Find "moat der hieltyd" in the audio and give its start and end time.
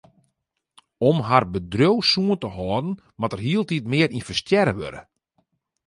3.19-3.85